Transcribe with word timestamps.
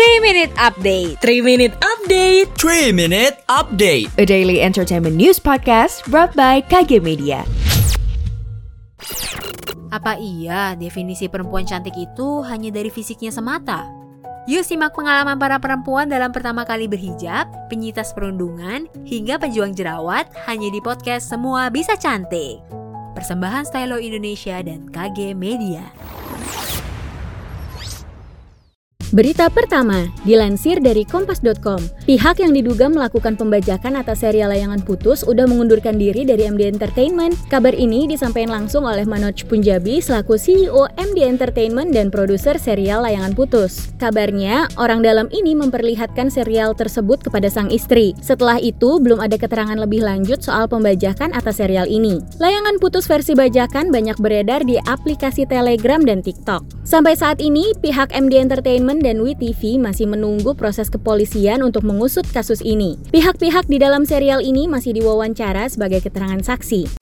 3 0.00 0.24
Minute 0.24 0.56
Update 0.56 1.20
3 1.20 1.44
Minute 1.44 1.76
Update 1.84 2.48
3 2.56 2.88
Minute 2.88 3.36
Update 3.52 4.08
A 4.16 4.24
daily 4.24 4.64
entertainment 4.64 5.12
news 5.12 5.36
podcast 5.36 6.00
brought 6.08 6.32
by 6.32 6.64
KG 6.72 7.04
Media 7.04 7.44
Apa 9.92 10.16
iya 10.16 10.72
definisi 10.72 11.28
perempuan 11.28 11.68
cantik 11.68 11.92
itu 12.00 12.40
hanya 12.48 12.72
dari 12.72 12.88
fisiknya 12.88 13.28
semata? 13.28 13.84
Yuk 14.48 14.64
simak 14.64 14.96
pengalaman 14.96 15.36
para 15.36 15.60
perempuan 15.60 16.08
dalam 16.08 16.32
pertama 16.32 16.64
kali 16.64 16.88
berhijab, 16.88 17.44
penyitas 17.68 18.16
perundungan, 18.16 18.88
hingga 19.04 19.36
pejuang 19.36 19.76
jerawat 19.76 20.32
hanya 20.48 20.72
di 20.72 20.80
podcast 20.80 21.28
Semua 21.28 21.68
Bisa 21.68 21.92
Cantik. 22.00 22.64
Persembahan 23.12 23.68
Stylo 23.68 24.00
Indonesia 24.00 24.64
dan 24.64 24.88
KG 24.88 25.36
Media. 25.36 25.84
Berita 29.10 29.50
pertama, 29.50 30.06
dilansir 30.22 30.78
dari 30.78 31.02
kompas.com. 31.02 31.82
Pihak 32.06 32.38
yang 32.38 32.54
diduga 32.54 32.86
melakukan 32.86 33.34
pembajakan 33.34 33.98
atas 33.98 34.22
serial 34.22 34.54
layangan 34.54 34.78
putus 34.86 35.26
udah 35.26 35.50
mengundurkan 35.50 35.98
diri 35.98 36.22
dari 36.22 36.46
MD 36.46 36.70
Entertainment. 36.70 37.34
Kabar 37.50 37.74
ini 37.74 38.06
disampaikan 38.06 38.54
langsung 38.54 38.86
oleh 38.86 39.02
Manoj 39.02 39.34
Punjabi 39.50 39.98
selaku 39.98 40.38
CEO 40.38 40.86
MD 40.94 41.26
Entertainment 41.26 41.90
dan 41.90 42.14
produser 42.14 42.54
serial 42.62 43.02
layangan 43.02 43.34
putus. 43.34 43.90
Kabarnya, 43.98 44.70
orang 44.78 45.02
dalam 45.02 45.26
ini 45.34 45.58
memperlihatkan 45.58 46.30
serial 46.30 46.78
tersebut 46.78 47.18
kepada 47.18 47.50
sang 47.50 47.66
istri. 47.74 48.14
Setelah 48.22 48.62
itu, 48.62 49.02
belum 49.02 49.18
ada 49.18 49.34
keterangan 49.34 49.74
lebih 49.74 50.06
lanjut 50.06 50.38
soal 50.38 50.70
pembajakan 50.70 51.34
atas 51.34 51.58
serial 51.58 51.90
ini. 51.90 52.22
Layangan 52.38 52.78
putus 52.78 53.10
versi 53.10 53.34
bajakan 53.34 53.90
banyak 53.90 54.22
beredar 54.22 54.62
di 54.62 54.78
aplikasi 54.86 55.50
Telegram 55.50 55.98
dan 55.98 56.22
TikTok. 56.22 56.62
Sampai 56.86 57.18
saat 57.18 57.42
ini, 57.42 57.74
pihak 57.82 58.14
MD 58.14 58.38
Entertainment 58.38 58.99
dan 59.00 59.24
WeTV 59.24 59.80
masih 59.80 60.06
menunggu 60.06 60.52
proses 60.52 60.92
kepolisian 60.92 61.64
untuk 61.64 61.82
mengusut 61.82 62.28
kasus 62.30 62.60
ini. 62.60 63.00
Pihak-pihak 63.10 63.66
di 63.66 63.80
dalam 63.80 64.04
serial 64.04 64.44
ini 64.44 64.68
masih 64.68 64.96
diwawancara 64.96 65.66
sebagai 65.66 66.04
keterangan 66.04 66.44
saksi. 66.44 67.00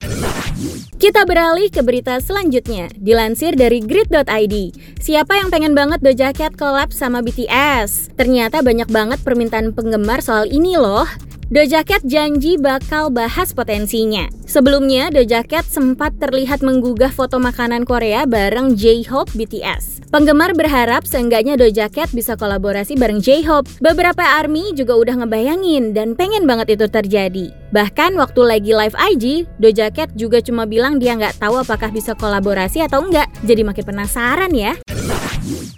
Kita 0.99 1.23
beralih 1.23 1.71
ke 1.71 1.79
berita 1.79 2.19
selanjutnya, 2.19 2.91
dilansir 2.99 3.55
dari 3.55 3.79
grid.id. 3.79 4.55
Siapa 4.99 5.39
yang 5.39 5.47
pengen 5.47 5.71
banget 5.71 6.03
Doja 6.03 6.35
Cat 6.35 6.59
collab 6.59 6.91
sama 6.91 7.23
BTS? 7.23 8.11
Ternyata 8.19 8.59
banyak 8.59 8.91
banget 8.91 9.23
permintaan 9.23 9.71
penggemar 9.71 10.19
soal 10.19 10.51
ini 10.51 10.75
loh. 10.75 11.07
Doja 11.49 11.81
Cat 11.81 12.05
janji 12.05 12.61
bakal 12.61 13.09
bahas 13.09 13.57
potensinya. 13.57 14.29
Sebelumnya, 14.45 15.09
Doja 15.09 15.41
Cat 15.41 15.65
sempat 15.65 16.13
terlihat 16.21 16.61
menggugah 16.61 17.09
foto 17.09 17.41
makanan 17.41 17.89
Korea 17.89 18.29
bareng 18.29 18.77
J-Hope 18.77 19.33
BTS. 19.33 20.13
Penggemar 20.13 20.53
berharap 20.53 21.09
seenggaknya 21.09 21.57
Doja 21.57 21.89
Cat 21.89 22.13
bisa 22.13 22.37
kolaborasi 22.37 22.93
bareng 22.93 23.17
J-Hope. 23.17 23.65
Beberapa 23.81 24.21
ARMY 24.21 24.77
juga 24.77 24.93
udah 24.93 25.25
ngebayangin 25.25 25.97
dan 25.97 26.13
pengen 26.13 26.45
banget 26.45 26.77
itu 26.77 26.85
terjadi. 26.85 27.49
Bahkan 27.73 28.13
waktu 28.13 28.41
lagi 28.45 28.69
live 28.77 28.93
IG, 28.93 29.49
Doja 29.57 29.89
Cat 29.89 30.13
juga 30.13 30.45
cuma 30.45 30.69
bilang 30.69 31.01
dia 31.01 31.17
nggak 31.17 31.41
tahu 31.41 31.65
apakah 31.65 31.89
bisa 31.89 32.13
kolaborasi 32.13 32.85
atau 32.85 33.01
enggak. 33.01 33.25
Jadi 33.41 33.65
makin 33.65 33.89
penasaran 33.89 34.53
ya. 34.53 34.77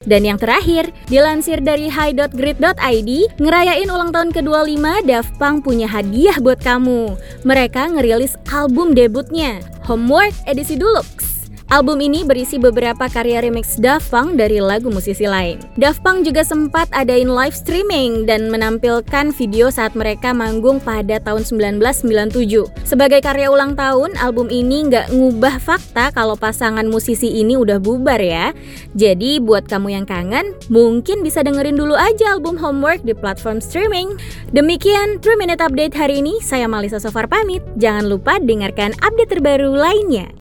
Dan 0.05 0.25
yang 0.27 0.37
terakhir, 0.37 0.89
dilansir 1.07 1.61
dari 1.61 1.89
high.grid.id, 1.89 3.11
ngerayain 3.41 3.89
ulang 3.89 4.11
tahun 4.13 4.29
ke-25, 4.35 4.85
Daft 5.07 5.33
Punk 5.41 5.65
punya 5.65 5.89
hadiah 5.89 6.37
buat 6.39 6.61
kamu. 6.61 7.17
Mereka 7.43 7.97
ngerilis 7.97 8.37
album 8.51 8.93
debutnya, 8.93 9.63
Homework 9.87 10.33
edisi 10.45 10.77
Deluxe. 10.77 11.40
Album 11.71 12.03
ini 12.03 12.27
berisi 12.27 12.59
beberapa 12.59 13.07
karya 13.07 13.47
remix 13.47 13.79
Daft 13.79 14.11
Punk 14.11 14.35
dari 14.35 14.59
lagu 14.59 14.91
musisi 14.91 15.23
lain. 15.23 15.55
Daft 15.79 16.03
Punk 16.03 16.27
juga 16.27 16.43
sempat 16.43 16.91
adain 16.91 17.31
live 17.31 17.55
streaming 17.55 18.27
dan 18.27 18.51
menampilkan 18.51 19.31
video 19.31 19.71
saat 19.71 19.95
mereka 19.95 20.35
manggung 20.35 20.83
pada 20.83 21.23
tahun 21.23 21.47
1997. 21.47 22.67
Sebagai 22.83 23.23
karya 23.23 23.47
ulang 23.47 23.79
tahun, 23.79 24.19
album 24.19 24.51
ini 24.51 24.91
nggak 24.91 25.15
ngubah 25.15 25.63
fakta 25.63 26.11
kalau 26.11 26.35
pasangan 26.35 26.83
musisi 26.91 27.39
ini 27.39 27.55
udah 27.55 27.79
bubar 27.79 28.19
ya. 28.19 28.51
Jadi 28.91 29.39
buat 29.39 29.63
kamu 29.63 29.95
yang 29.95 30.03
kangen, 30.03 30.51
mungkin 30.67 31.23
bisa 31.23 31.39
dengerin 31.39 31.79
dulu 31.79 31.95
aja 31.95 32.35
album 32.35 32.59
Homework 32.59 32.99
di 33.07 33.15
platform 33.15 33.63
streaming. 33.63 34.19
Demikian 34.51 35.23
3 35.23 35.39
Minute 35.39 35.63
Update 35.63 35.95
hari 35.95 36.19
ini, 36.19 36.35
saya 36.43 36.67
Malisa 36.67 36.99
Sofar 36.99 37.31
pamit. 37.31 37.63
Jangan 37.79 38.11
lupa 38.11 38.43
dengarkan 38.43 38.91
update 38.99 39.39
terbaru 39.39 39.71
lainnya. 39.71 40.40